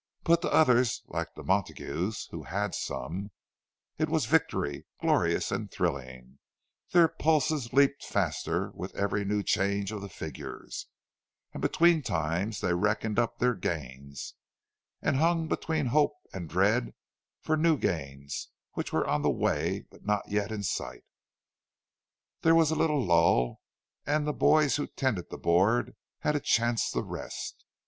[0.23, 3.29] But to others, like the Montagues, who "had some,"
[3.99, 6.39] it was victory, glorious and thrilling;
[6.91, 10.87] their pulses leaped faster with every new change of the figures;
[11.53, 14.33] and between times they reckoned up their gains,
[15.03, 16.95] and hung between hope and dread
[17.39, 21.03] for the new gains which were on the way, but not yet in sight.
[22.41, 23.61] There was little lull,
[24.07, 27.65] and the boys who tended the board had a chance to rest.